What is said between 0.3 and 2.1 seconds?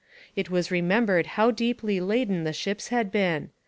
It was remembered how deeply